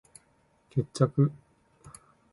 [0.03, 1.31] 決着ゥゥゥゥゥ！